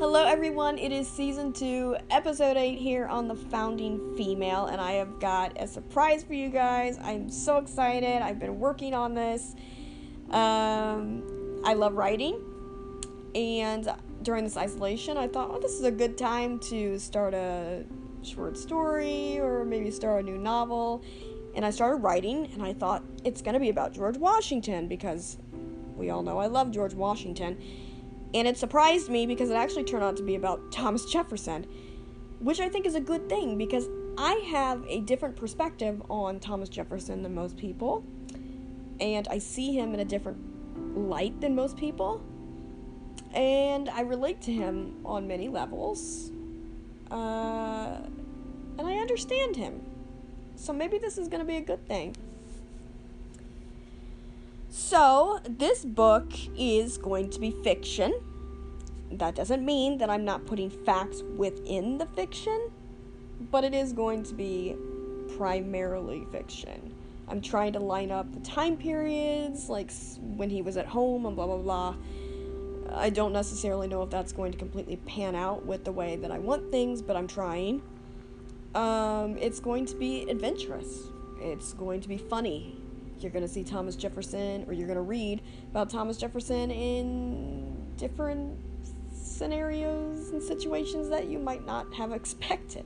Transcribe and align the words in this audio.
Hello, 0.00 0.24
everyone. 0.24 0.78
It 0.78 0.92
is 0.92 1.06
season 1.06 1.52
two, 1.52 1.94
episode 2.08 2.56
eight 2.56 2.78
here 2.78 3.06
on 3.06 3.28
the 3.28 3.34
Founding 3.34 4.16
Female, 4.16 4.64
and 4.64 4.80
I 4.80 4.92
have 4.92 5.20
got 5.20 5.60
a 5.60 5.68
surprise 5.68 6.24
for 6.24 6.32
you 6.32 6.48
guys. 6.48 6.98
I'm 7.02 7.28
so 7.28 7.58
excited. 7.58 8.22
I've 8.22 8.38
been 8.38 8.58
working 8.58 8.94
on 8.94 9.12
this. 9.12 9.54
Um, 10.30 11.60
I 11.66 11.74
love 11.74 11.96
writing, 11.96 12.40
and 13.34 13.92
during 14.22 14.42
this 14.42 14.56
isolation, 14.56 15.18
I 15.18 15.28
thought, 15.28 15.50
oh, 15.52 15.60
this 15.60 15.72
is 15.72 15.82
a 15.82 15.90
good 15.90 16.16
time 16.16 16.58
to 16.60 16.98
start 16.98 17.34
a 17.34 17.84
short 18.22 18.56
story 18.56 19.38
or 19.38 19.66
maybe 19.66 19.90
start 19.90 20.22
a 20.22 20.24
new 20.24 20.38
novel. 20.38 21.04
And 21.54 21.62
I 21.62 21.70
started 21.70 21.96
writing, 21.96 22.46
and 22.54 22.62
I 22.62 22.72
thought 22.72 23.04
it's 23.22 23.42
going 23.42 23.52
to 23.52 23.60
be 23.60 23.68
about 23.68 23.92
George 23.92 24.16
Washington 24.16 24.88
because 24.88 25.36
we 25.94 26.08
all 26.08 26.22
know 26.22 26.38
I 26.38 26.46
love 26.46 26.70
George 26.70 26.94
Washington. 26.94 27.58
And 28.32 28.46
it 28.46 28.56
surprised 28.56 29.08
me 29.08 29.26
because 29.26 29.50
it 29.50 29.54
actually 29.54 29.84
turned 29.84 30.04
out 30.04 30.16
to 30.18 30.22
be 30.22 30.36
about 30.36 30.70
Thomas 30.70 31.04
Jefferson, 31.04 31.66
which 32.38 32.60
I 32.60 32.68
think 32.68 32.86
is 32.86 32.94
a 32.94 33.00
good 33.00 33.28
thing 33.28 33.58
because 33.58 33.88
I 34.16 34.34
have 34.50 34.84
a 34.86 35.00
different 35.00 35.36
perspective 35.36 36.02
on 36.08 36.40
Thomas 36.40 36.68
Jefferson 36.68 37.22
than 37.22 37.34
most 37.34 37.56
people. 37.56 38.04
And 39.00 39.26
I 39.28 39.38
see 39.38 39.72
him 39.72 39.94
in 39.94 40.00
a 40.00 40.04
different 40.04 40.38
light 40.96 41.40
than 41.40 41.54
most 41.54 41.76
people. 41.76 42.22
And 43.32 43.88
I 43.88 44.02
relate 44.02 44.40
to 44.42 44.52
him 44.52 45.00
on 45.04 45.26
many 45.26 45.48
levels. 45.48 46.30
Uh, 47.10 47.96
and 48.78 48.86
I 48.86 48.94
understand 48.94 49.56
him. 49.56 49.80
So 50.56 50.72
maybe 50.72 50.98
this 50.98 51.18
is 51.18 51.28
going 51.28 51.40
to 51.40 51.46
be 51.46 51.56
a 51.56 51.62
good 51.62 51.86
thing. 51.86 52.14
So, 54.72 55.40
this 55.48 55.84
book 55.84 56.32
is 56.56 56.96
going 56.96 57.30
to 57.30 57.40
be 57.40 57.50
fiction. 57.50 58.14
That 59.10 59.34
doesn't 59.34 59.64
mean 59.64 59.98
that 59.98 60.08
I'm 60.08 60.24
not 60.24 60.46
putting 60.46 60.70
facts 60.70 61.24
within 61.36 61.98
the 61.98 62.06
fiction, 62.06 62.70
but 63.50 63.64
it 63.64 63.74
is 63.74 63.92
going 63.92 64.22
to 64.22 64.34
be 64.34 64.76
primarily 65.36 66.24
fiction. 66.30 66.94
I'm 67.26 67.40
trying 67.40 67.72
to 67.72 67.80
line 67.80 68.12
up 68.12 68.32
the 68.32 68.38
time 68.48 68.76
periods, 68.76 69.68
like 69.68 69.90
when 70.20 70.50
he 70.50 70.62
was 70.62 70.76
at 70.76 70.86
home 70.86 71.26
and 71.26 71.34
blah 71.34 71.46
blah 71.46 71.56
blah. 71.56 71.96
I 72.94 73.10
don't 73.10 73.32
necessarily 73.32 73.88
know 73.88 74.04
if 74.04 74.10
that's 74.10 74.32
going 74.32 74.52
to 74.52 74.58
completely 74.58 74.98
pan 74.98 75.34
out 75.34 75.66
with 75.66 75.84
the 75.84 75.92
way 75.92 76.14
that 76.14 76.30
I 76.30 76.38
want 76.38 76.70
things, 76.70 77.02
but 77.02 77.16
I'm 77.16 77.26
trying. 77.26 77.82
Um, 78.76 79.36
it's 79.36 79.58
going 79.58 79.86
to 79.86 79.96
be 79.96 80.30
adventurous. 80.30 81.08
It's 81.40 81.72
going 81.72 82.00
to 82.02 82.08
be 82.08 82.18
funny 82.18 82.76
you're 83.22 83.32
going 83.32 83.46
to 83.46 83.48
see 83.48 83.64
Thomas 83.64 83.96
Jefferson 83.96 84.64
or 84.66 84.72
you're 84.72 84.86
going 84.86 84.96
to 84.96 85.02
read 85.02 85.42
about 85.70 85.90
Thomas 85.90 86.16
Jefferson 86.16 86.70
in 86.70 87.76
different 87.96 88.58
scenarios 89.12 90.30
and 90.30 90.42
situations 90.42 91.08
that 91.08 91.28
you 91.28 91.38
might 91.38 91.64
not 91.64 91.92
have 91.94 92.12
expected. 92.12 92.84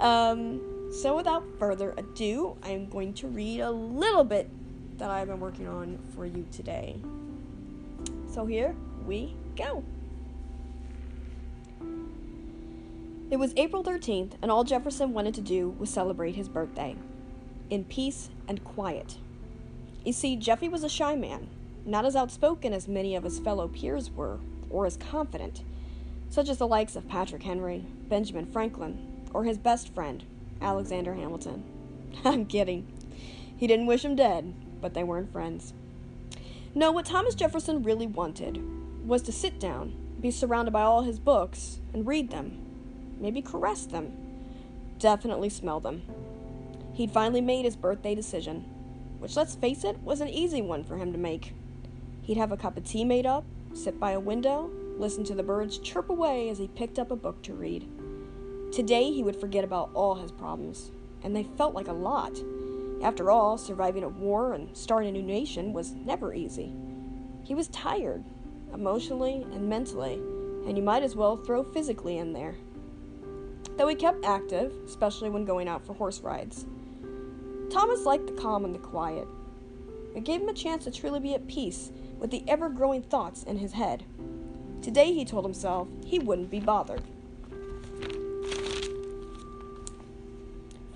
Um, 0.00 0.92
so, 0.92 1.16
without 1.16 1.44
further 1.58 1.92
ado, 1.98 2.56
I'm 2.62 2.88
going 2.88 3.12
to 3.14 3.28
read 3.28 3.60
a 3.60 3.70
little 3.70 4.24
bit 4.24 4.48
that 4.98 5.10
I've 5.10 5.26
been 5.26 5.40
working 5.40 5.68
on 5.68 5.98
for 6.14 6.24
you 6.24 6.46
today. 6.50 6.96
So, 8.32 8.46
here 8.46 8.74
we 9.06 9.34
go. 9.56 9.84
It 13.30 13.36
was 13.38 13.52
April 13.56 13.84
13th, 13.84 14.32
and 14.40 14.50
all 14.50 14.64
Jefferson 14.64 15.12
wanted 15.12 15.34
to 15.34 15.42
do 15.42 15.70
was 15.78 15.90
celebrate 15.90 16.34
his 16.36 16.48
birthday 16.48 16.96
in 17.68 17.84
peace 17.84 18.30
and 18.48 18.64
quiet. 18.64 19.18
You 20.08 20.14
see, 20.14 20.36
Jeffy 20.36 20.70
was 20.70 20.84
a 20.84 20.88
shy 20.88 21.16
man, 21.16 21.50
not 21.84 22.06
as 22.06 22.16
outspoken 22.16 22.72
as 22.72 22.88
many 22.88 23.14
of 23.14 23.24
his 23.24 23.38
fellow 23.38 23.68
peers 23.68 24.10
were, 24.10 24.38
or 24.70 24.86
as 24.86 24.96
confident, 24.96 25.62
such 26.30 26.48
as 26.48 26.56
the 26.56 26.66
likes 26.66 26.96
of 26.96 27.10
Patrick 27.10 27.42
Henry, 27.42 27.84
Benjamin 28.08 28.46
Franklin, 28.46 29.06
or 29.34 29.44
his 29.44 29.58
best 29.58 29.94
friend, 29.94 30.24
Alexander 30.62 31.12
Hamilton. 31.12 31.62
I'm 32.24 32.46
kidding. 32.46 32.86
He 33.54 33.66
didn't 33.66 33.84
wish 33.84 34.02
him 34.02 34.16
dead, 34.16 34.54
but 34.80 34.94
they 34.94 35.04
weren't 35.04 35.30
friends. 35.30 35.74
No, 36.74 36.90
what 36.90 37.04
Thomas 37.04 37.34
Jefferson 37.34 37.82
really 37.82 38.06
wanted 38.06 38.62
was 39.06 39.20
to 39.24 39.30
sit 39.30 39.60
down, 39.60 39.94
be 40.22 40.30
surrounded 40.30 40.70
by 40.70 40.84
all 40.84 41.02
his 41.02 41.18
books, 41.18 41.80
and 41.92 42.06
read 42.06 42.30
them. 42.30 42.58
Maybe 43.20 43.42
caress 43.42 43.84
them. 43.84 44.16
Definitely 44.98 45.50
smell 45.50 45.80
them. 45.80 46.00
He'd 46.94 47.10
finally 47.10 47.42
made 47.42 47.66
his 47.66 47.76
birthday 47.76 48.14
decision 48.14 48.64
which, 49.18 49.36
let's 49.36 49.54
face 49.54 49.84
it, 49.84 49.98
was 50.00 50.20
an 50.20 50.28
easy 50.28 50.62
one 50.62 50.84
for 50.84 50.96
him 50.96 51.12
to 51.12 51.18
make. 51.18 51.54
He'd 52.22 52.36
have 52.36 52.52
a 52.52 52.56
cup 52.56 52.76
of 52.76 52.84
tea 52.84 53.04
made 53.04 53.26
up, 53.26 53.44
sit 53.74 53.98
by 53.98 54.12
a 54.12 54.20
window, 54.20 54.70
listen 54.98 55.24
to 55.24 55.34
the 55.34 55.42
birds 55.42 55.78
chirp 55.78 56.10
away 56.10 56.48
as 56.48 56.58
he 56.58 56.68
picked 56.68 56.98
up 56.98 57.10
a 57.10 57.16
book 57.16 57.42
to 57.42 57.54
read. 57.54 57.88
Today 58.72 59.10
he 59.10 59.22
would 59.22 59.40
forget 59.40 59.64
about 59.64 59.90
all 59.94 60.16
his 60.16 60.32
problems, 60.32 60.90
and 61.22 61.34
they 61.34 61.44
felt 61.44 61.74
like 61.74 61.88
a 61.88 61.92
lot. 61.92 62.38
After 63.02 63.30
all, 63.30 63.56
surviving 63.56 64.04
a 64.04 64.08
war 64.08 64.54
and 64.54 64.76
starting 64.76 65.10
a 65.10 65.12
new 65.12 65.22
nation 65.22 65.72
was 65.72 65.92
never 65.92 66.34
easy. 66.34 66.74
He 67.44 67.54
was 67.54 67.68
tired, 67.68 68.24
emotionally 68.74 69.46
and 69.52 69.68
mentally, 69.68 70.14
and 70.66 70.76
you 70.76 70.82
might 70.82 71.02
as 71.02 71.16
well 71.16 71.36
throw 71.36 71.62
physically 71.62 72.18
in 72.18 72.32
there. 72.32 72.56
Though 73.76 73.88
he 73.88 73.94
kept 73.94 74.24
active, 74.24 74.72
especially 74.84 75.30
when 75.30 75.44
going 75.44 75.68
out 75.68 75.86
for 75.86 75.94
horse 75.94 76.20
rides. 76.20 76.66
Thomas 77.70 78.04
liked 78.04 78.26
the 78.26 78.40
calm 78.40 78.64
and 78.64 78.74
the 78.74 78.78
quiet. 78.78 79.28
It 80.14 80.24
gave 80.24 80.40
him 80.40 80.48
a 80.48 80.54
chance 80.54 80.84
to 80.84 80.90
truly 80.90 81.20
be 81.20 81.34
at 81.34 81.46
peace 81.46 81.92
with 82.18 82.30
the 82.30 82.42
ever 82.48 82.68
growing 82.68 83.02
thoughts 83.02 83.42
in 83.42 83.58
his 83.58 83.72
head. 83.72 84.04
Today, 84.82 85.12
he 85.12 85.24
told 85.24 85.44
himself, 85.44 85.88
he 86.04 86.18
wouldn't 86.18 86.50
be 86.50 86.60
bothered. 86.60 87.02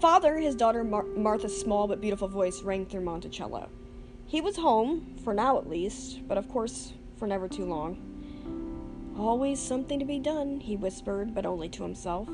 Father, 0.01 0.39
his 0.39 0.57
daughter 0.57 0.83
Mar- 0.83 1.05
Martha's 1.17 1.59
small 1.61 1.87
but 1.87 2.01
beautiful 2.01 2.27
voice 2.27 2.63
rang 2.63 2.87
through 2.87 3.03
Monticello. 3.03 3.69
He 4.27 4.41
was 4.41 4.57
home, 4.57 5.15
for 5.23 5.35
now 5.35 5.59
at 5.59 5.69
least, 5.69 6.27
but 6.27 6.39
of 6.39 6.49
course, 6.49 6.93
for 7.19 7.29
never 7.29 7.49
too 7.49 7.65
long. 7.65 9.15
Always 9.17 9.61
something 9.61 9.99
to 9.99 10.05
be 10.05 10.19
done, 10.19 10.59
he 10.59 10.75
whispered, 10.75 11.35
but 11.35 11.47
only 11.47 11.69
to 11.69 11.83
himself. 11.83 12.29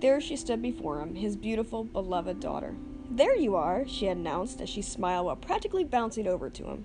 There 0.00 0.20
she 0.20 0.36
stood 0.36 0.62
before 0.62 1.00
him, 1.00 1.14
his 1.16 1.36
beautiful, 1.36 1.84
beloved 1.84 2.40
daughter. 2.40 2.74
There 3.10 3.36
you 3.36 3.54
are, 3.54 3.86
she 3.86 4.06
announced 4.06 4.60
as 4.60 4.68
she 4.68 4.82
smiled 4.82 5.26
while 5.26 5.36
practically 5.36 5.84
bouncing 5.84 6.26
over 6.26 6.50
to 6.50 6.64
him. 6.64 6.84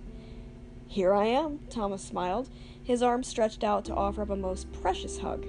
Here 0.88 1.14
I 1.14 1.26
am, 1.26 1.60
Thomas 1.70 2.04
smiled, 2.04 2.50
his 2.84 3.02
arms 3.02 3.28
stretched 3.28 3.64
out 3.64 3.86
to 3.86 3.96
offer 3.96 4.24
up 4.24 4.30
a 4.30 4.36
most 4.36 4.72
precious 4.72 5.20
hug. 5.20 5.46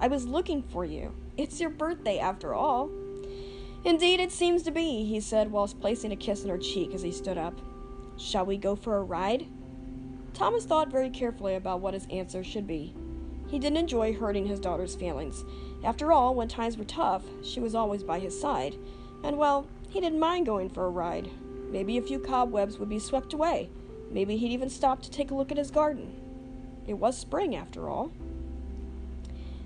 I 0.00 0.08
was 0.08 0.26
looking 0.26 0.62
for 0.62 0.84
you. 0.84 1.14
It's 1.36 1.60
your 1.60 1.70
birthday, 1.70 2.18
after 2.18 2.54
all. 2.54 2.90
Indeed, 3.84 4.20
it 4.20 4.32
seems 4.32 4.62
to 4.64 4.70
be, 4.70 5.04
he 5.04 5.20
said, 5.20 5.50
whilst 5.50 5.80
placing 5.80 6.12
a 6.12 6.16
kiss 6.16 6.42
on 6.42 6.50
her 6.50 6.58
cheek 6.58 6.94
as 6.94 7.02
he 7.02 7.12
stood 7.12 7.38
up. 7.38 7.60
Shall 8.16 8.46
we 8.46 8.56
go 8.56 8.76
for 8.76 8.96
a 8.96 9.02
ride? 9.02 9.46
Thomas 10.32 10.64
thought 10.64 10.90
very 10.90 11.10
carefully 11.10 11.54
about 11.54 11.80
what 11.80 11.94
his 11.94 12.06
answer 12.10 12.42
should 12.42 12.66
be. 12.66 12.94
He 13.46 13.58
didn't 13.58 13.78
enjoy 13.78 14.14
hurting 14.14 14.46
his 14.46 14.58
daughter's 14.58 14.96
feelings. 14.96 15.44
After 15.84 16.12
all, 16.12 16.34
when 16.34 16.48
times 16.48 16.76
were 16.76 16.84
tough, 16.84 17.22
she 17.42 17.60
was 17.60 17.74
always 17.74 18.02
by 18.02 18.18
his 18.18 18.38
side. 18.38 18.76
And, 19.22 19.38
well, 19.38 19.68
he 19.94 20.00
didn't 20.00 20.18
mind 20.18 20.44
going 20.44 20.68
for 20.68 20.86
a 20.86 20.90
ride. 20.90 21.30
Maybe 21.70 21.96
a 21.96 22.02
few 22.02 22.18
cobwebs 22.18 22.78
would 22.78 22.88
be 22.88 22.98
swept 22.98 23.32
away. 23.32 23.70
Maybe 24.10 24.36
he'd 24.36 24.50
even 24.50 24.68
stop 24.68 25.00
to 25.02 25.10
take 25.10 25.30
a 25.30 25.36
look 25.36 25.52
at 25.52 25.56
his 25.56 25.70
garden. 25.70 26.20
It 26.88 26.94
was 26.94 27.16
spring, 27.16 27.54
after 27.54 27.88
all. 27.88 28.10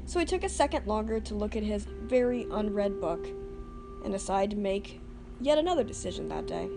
So 0.04 0.20
he 0.20 0.26
took 0.26 0.44
a 0.44 0.50
second 0.50 0.86
longer 0.86 1.18
to 1.18 1.34
look 1.34 1.56
at 1.56 1.62
his 1.62 1.86
very 2.02 2.46
unread 2.50 3.00
book 3.00 3.26
and 4.04 4.12
decided 4.12 4.50
to 4.50 4.56
make 4.58 5.00
yet 5.40 5.56
another 5.56 5.82
decision 5.82 6.28
that 6.28 6.46
day. 6.46 6.68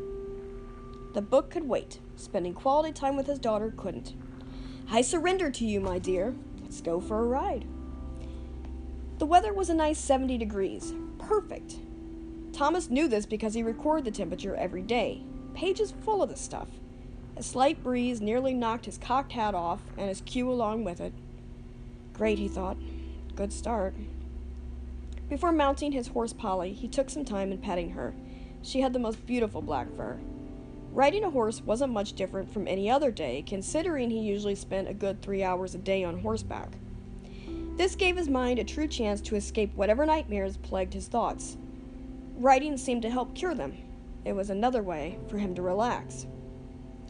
The 1.13 1.21
book 1.21 1.49
could 1.51 1.67
wait. 1.67 1.99
Spending 2.15 2.53
quality 2.53 2.93
time 2.93 3.17
with 3.17 3.27
his 3.27 3.39
daughter 3.39 3.73
couldn't. 3.75 4.13
I 4.89 5.01
surrender 5.01 5.51
to 5.51 5.65
you, 5.65 5.81
my 5.81 5.99
dear. 5.99 6.33
Let's 6.61 6.79
go 6.79 7.01
for 7.01 7.19
a 7.19 7.27
ride. 7.27 7.65
The 9.17 9.25
weather 9.25 9.53
was 9.53 9.69
a 9.69 9.73
nice 9.73 9.99
70 9.99 10.37
degrees. 10.37 10.93
Perfect. 11.19 11.75
Thomas 12.53 12.89
knew 12.89 13.07
this 13.07 13.25
because 13.25 13.53
he 13.53 13.63
recorded 13.63 14.05
the 14.05 14.11
temperature 14.11 14.55
every 14.55 14.81
day. 14.81 15.23
Pages 15.53 15.93
full 16.03 16.21
of 16.21 16.29
the 16.29 16.35
stuff. 16.35 16.67
A 17.37 17.43
slight 17.43 17.83
breeze 17.83 18.21
nearly 18.21 18.53
knocked 18.53 18.85
his 18.85 18.97
cocked 18.97 19.31
hat 19.31 19.55
off 19.55 19.81
and 19.97 20.09
his 20.09 20.21
queue 20.21 20.49
along 20.49 20.83
with 20.83 20.99
it. 21.01 21.13
Great, 22.13 22.37
he 22.37 22.47
thought. 22.47 22.77
Good 23.35 23.53
start. 23.53 23.95
Before 25.29 25.51
mounting 25.51 25.93
his 25.93 26.09
horse 26.09 26.33
Polly, 26.33 26.73
he 26.73 26.87
took 26.87 27.09
some 27.09 27.25
time 27.25 27.51
in 27.51 27.57
petting 27.57 27.91
her. 27.91 28.13
She 28.61 28.81
had 28.81 28.93
the 28.93 28.99
most 28.99 29.25
beautiful 29.25 29.61
black 29.61 29.87
fur. 29.95 30.19
Riding 30.91 31.23
a 31.23 31.29
horse 31.29 31.61
wasn't 31.61 31.93
much 31.93 32.13
different 32.13 32.53
from 32.53 32.67
any 32.67 32.89
other 32.91 33.11
day, 33.11 33.43
considering 33.47 34.09
he 34.09 34.19
usually 34.19 34.55
spent 34.55 34.89
a 34.89 34.93
good 34.93 35.21
three 35.21 35.41
hours 35.41 35.73
a 35.73 35.77
day 35.77 36.03
on 36.03 36.19
horseback. 36.19 36.73
This 37.77 37.95
gave 37.95 38.17
his 38.17 38.27
mind 38.27 38.59
a 38.59 38.65
true 38.65 38.87
chance 38.87 39.21
to 39.21 39.37
escape 39.37 39.73
whatever 39.73 40.05
nightmares 40.05 40.57
plagued 40.57 40.93
his 40.93 41.07
thoughts. 41.07 41.55
Writing 42.41 42.75
seemed 42.75 43.03
to 43.03 43.09
help 43.11 43.35
cure 43.35 43.53
them. 43.53 43.77
It 44.25 44.33
was 44.33 44.49
another 44.49 44.81
way 44.81 45.19
for 45.27 45.37
him 45.37 45.53
to 45.53 45.61
relax. 45.61 46.25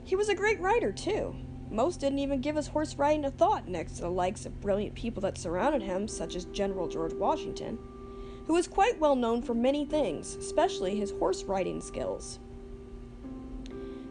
He 0.03 0.17
was 0.17 0.27
a 0.27 0.35
great 0.35 0.59
writer, 0.59 0.91
too. 0.91 1.33
most 1.69 2.01
didn't 2.01 2.19
even 2.19 2.41
give 2.41 2.57
his 2.57 2.67
horse 2.67 2.95
riding 2.95 3.23
a 3.23 3.31
thought 3.31 3.65
next 3.65 3.93
to 3.93 4.01
the 4.01 4.09
likes 4.09 4.45
of 4.45 4.59
brilliant 4.59 4.93
people 4.93 5.21
that 5.21 5.37
surrounded 5.37 5.83
him, 5.83 6.05
such 6.05 6.35
as 6.35 6.43
General 6.45 6.89
George 6.89 7.13
Washington, 7.13 7.79
who 8.45 8.51
was 8.51 8.67
quite 8.67 8.99
well 8.99 9.15
known 9.15 9.41
for 9.41 9.53
many 9.53 9.85
things, 9.85 10.35
especially 10.35 10.97
his 10.97 11.11
horse 11.11 11.45
riding 11.45 11.79
skills. 11.79 12.39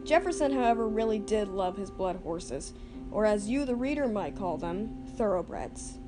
Jefferson, 0.03 0.51
however, 0.51 0.87
really 0.87 1.19
did 1.19 1.49
love 1.49 1.77
his 1.77 1.91
blood 1.91 2.15
horses, 2.23 2.73
or 3.11 3.27
as 3.27 3.47
you, 3.47 3.63
the 3.63 3.75
reader, 3.75 4.07
might 4.07 4.35
call 4.35 4.57
them, 4.57 5.05
thoroughbreds. 5.17 5.99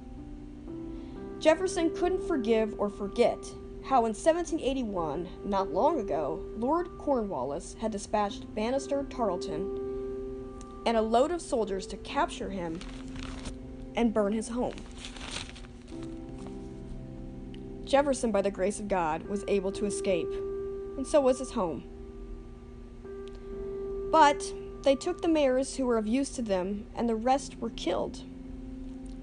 Jefferson 1.38 1.96
couldn't 1.96 2.28
forgive 2.28 2.74
or 2.80 2.90
forget 2.90 3.38
how 3.86 4.00
in 4.06 4.14
1781, 4.14 5.28
not 5.44 5.74
long 5.74 6.00
ago, 6.00 6.44
Lord 6.58 6.90
Cornwallis 6.98 7.76
had 7.80 7.92
dispatched 7.92 8.54
Banastre 8.56 9.10
Tarleton 9.10 9.80
and 10.86 10.96
a 10.96 11.02
load 11.02 11.32
of 11.32 11.42
soldiers 11.42 11.86
to 11.88 11.98
capture 11.98 12.50
him 12.50 12.80
and 13.96 14.14
burn 14.14 14.34
his 14.34 14.50
home. 14.50 14.74
Jefferson, 17.86 18.32
by 18.32 18.42
the 18.42 18.50
grace 18.50 18.80
of 18.80 18.88
God, 18.88 19.28
was 19.28 19.44
able 19.48 19.72
to 19.74 19.86
escape, 19.86 20.32
and 20.98 21.06
so 21.06 21.22
was 21.22 21.40
his 21.40 21.52
home. 21.52 21.84
But 24.12 24.52
they 24.84 24.96
took 24.96 25.22
the 25.22 25.28
mayors 25.28 25.76
who 25.76 25.86
were 25.86 25.98
of 25.98 26.08
use 26.08 26.30
to 26.32 26.42
them, 26.42 26.86
and 26.96 27.08
the 27.08 27.16
rest 27.16 27.60
were 27.60 27.70
killed. 27.72 28.24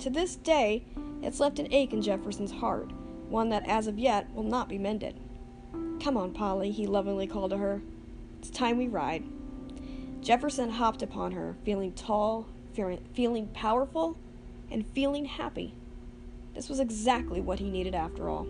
To 0.00 0.10
this 0.10 0.36
day, 0.36 0.84
it's 1.22 1.40
left 1.40 1.58
an 1.58 1.68
ache 1.72 1.92
in 1.92 2.00
Jefferson's 2.02 2.52
heart, 2.52 2.90
one 3.30 3.48
that 3.50 3.66
as 3.68 3.86
of 3.86 3.98
yet 3.98 4.32
will 4.34 4.42
not 4.42 4.68
be 4.68 4.78
mended. 4.78 5.18
Come 6.02 6.16
on, 6.16 6.32
Polly, 6.32 6.70
he 6.70 6.86
lovingly 6.86 7.26
called 7.26 7.50
to 7.50 7.58
her. 7.58 7.82
It's 8.38 8.50
time 8.50 8.78
we 8.78 8.88
ride. 8.88 9.24
Jefferson 10.20 10.70
hopped 10.70 11.02
upon 11.02 11.32
her, 11.32 11.56
feeling 11.64 11.92
tall, 11.92 12.46
feeling 12.74 13.48
powerful, 13.48 14.18
and 14.70 14.86
feeling 14.86 15.24
happy. 15.24 15.74
This 16.54 16.68
was 16.68 16.80
exactly 16.80 17.40
what 17.40 17.58
he 17.58 17.70
needed 17.70 17.94
after 17.94 18.28
all. 18.28 18.46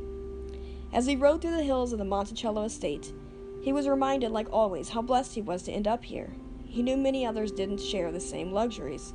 As 0.92 1.06
he 1.06 1.16
rode 1.16 1.42
through 1.42 1.56
the 1.56 1.62
hills 1.62 1.92
of 1.92 1.98
the 1.98 2.04
Monticello 2.04 2.64
estate, 2.64 3.12
he 3.62 3.72
was 3.72 3.86
reminded, 3.88 4.32
like 4.32 4.48
always, 4.50 4.88
how 4.88 5.02
blessed 5.02 5.34
he 5.34 5.42
was 5.42 5.62
to 5.64 5.72
end 5.72 5.86
up 5.86 6.04
here. 6.04 6.32
He 6.66 6.82
knew 6.82 6.96
many 6.96 7.26
others 7.26 7.52
didn't 7.52 7.80
share 7.80 8.10
the 8.10 8.20
same 8.20 8.52
luxuries. 8.52 9.12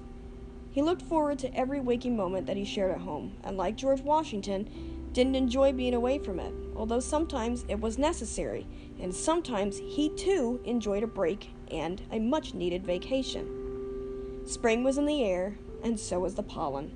He 0.71 0.81
looked 0.81 1.01
forward 1.01 1.39
to 1.39 1.53
every 1.55 1.79
waking 1.79 2.15
moment 2.15 2.47
that 2.47 2.57
he 2.57 2.65
shared 2.65 2.91
at 2.91 3.01
home, 3.01 3.37
and 3.43 3.57
like 3.57 3.75
George 3.75 4.01
Washington, 4.01 4.69
didn't 5.15 5.35
enjoy 5.35 5.71
being 5.71 5.93
away 5.93 6.19
from 6.19 6.41
it, 6.41 6.53
although 6.75 6.99
sometimes 6.99 7.63
it 7.69 7.79
was 7.79 7.97
necessary, 7.97 8.67
and 8.99 9.15
sometimes 9.15 9.77
he 9.77 10.09
too 10.09 10.59
enjoyed 10.65 11.03
a 11.03 11.07
break 11.07 11.51
and 11.71 12.01
a 12.11 12.19
much 12.19 12.53
needed 12.53 12.85
vacation. 12.85 14.43
Spring 14.45 14.83
was 14.83 14.97
in 14.97 15.05
the 15.05 15.23
air, 15.23 15.57
and 15.81 15.97
so 15.97 16.19
was 16.19 16.35
the 16.35 16.43
pollen. 16.43 16.91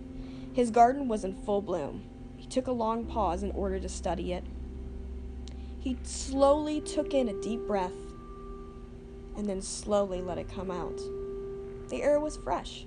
His 0.52 0.70
garden 0.70 1.08
was 1.08 1.24
in 1.24 1.34
full 1.34 1.62
bloom. 1.62 2.04
He 2.36 2.46
took 2.46 2.68
a 2.68 2.74
long 2.74 3.06
pause 3.06 3.42
in 3.42 3.52
order 3.52 3.80
to 3.80 3.88
study 3.88 4.34
it. 4.34 4.44
He 5.80 5.98
slowly 6.04 6.82
took 6.82 7.14
in 7.14 7.30
a 7.30 7.42
deep 7.42 7.66
breath 7.68 7.96
and 9.38 9.48
then 9.48 9.62
slowly 9.62 10.22
let 10.22 10.38
it 10.38 10.54
come 10.54 10.72
out. 10.72 11.00
The 11.88 12.04
air 12.04 12.20
was 12.20 12.36
fresh. 12.36 12.86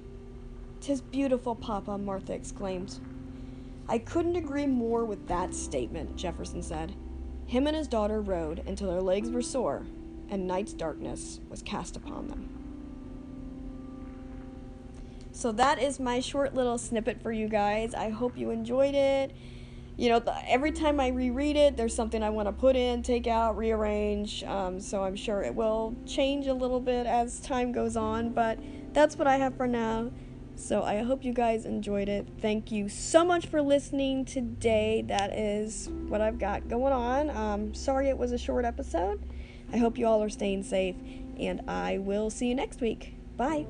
Tis 0.83 1.01
beautiful, 1.01 1.55
Papa, 1.55 1.97
Martha 1.97 2.35
exclaimed. 2.35 3.01
I 3.93 3.99
couldn't 3.99 4.37
agree 4.37 4.67
more 4.67 5.05
with 5.05 5.29
that 5.29 5.55
statement, 5.55 6.17
Jefferson 6.17 6.63
said. 6.63 6.95
Him 7.45 7.67
and 7.67 7.77
his 7.77 7.87
daughter 7.87 8.23
rode 8.23 8.61
until 8.67 8.91
their 8.91 9.03
legs 9.03 9.31
were 9.31 9.43
sore 9.43 9.85
and 10.31 10.47
night's 10.47 10.73
darkness 10.73 11.41
was 11.51 11.61
cast 11.61 11.95
upon 11.95 12.29
them. 12.29 12.49
So 15.31 15.53
that 15.53 15.79
is 15.79 16.01
my 16.01 16.21
short 16.21 16.55
little 16.55 16.79
snippet 16.79 17.23
for 17.23 17.33
you 17.33 17.49
guys. 17.49 17.93
I 17.93 18.09
hope 18.09 18.39
you 18.39 18.49
enjoyed 18.49 18.95
it. 18.95 19.37
You 19.99 20.09
know, 20.09 20.23
every 20.49 20.73
time 20.73 20.99
I 20.99 21.09
reread 21.09 21.57
it, 21.57 21.77
there's 21.77 21.95
something 21.95 22.23
I 22.23 22.31
want 22.31 22.49
to 22.49 22.53
put 22.53 22.77
in, 22.77 23.03
take 23.03 23.27
out, 23.27 23.59
rearrange. 23.59 24.43
Um, 24.45 24.81
so 24.81 25.05
I'm 25.05 25.17
sure 25.17 25.43
it 25.43 25.55
will 25.55 25.95
change 26.07 26.47
a 26.47 26.55
little 26.55 26.81
bit 26.81 27.07
as 27.07 27.41
time 27.41 27.73
goes 27.73 27.99
on, 27.99 28.31
but 28.31 28.59
that's 28.95 29.19
what 29.19 29.27
I 29.27 29.37
have 29.37 29.55
for 29.55 29.67
now. 29.67 30.11
So 30.55 30.83
I 30.83 31.03
hope 31.03 31.25
you 31.25 31.33
guys 31.33 31.65
enjoyed 31.65 32.09
it. 32.09 32.27
Thank 32.41 32.71
you 32.71 32.89
so 32.89 33.25
much 33.25 33.47
for 33.47 33.61
listening 33.61 34.25
today. 34.25 35.03
That 35.07 35.37
is 35.37 35.89
what 36.09 36.21
I've 36.21 36.39
got 36.39 36.69
going 36.69 36.93
on. 36.93 37.31
Um, 37.31 37.75
sorry 37.75 38.09
it 38.09 38.17
was 38.17 38.33
a 38.33 38.39
short 38.39 38.65
episode. 38.65 39.23
I 39.73 39.79
hope 39.79 39.99
you 39.99 40.07
all 40.07 40.23
are 40.23 40.29
staying 40.29 40.63
safe, 40.65 40.97
and 41.39 41.63
I 41.69 41.99
will 41.99 42.31
see 42.31 42.49
you 42.49 42.55
next 42.55 42.81
week. 42.81 43.15
Bye. 43.37 43.67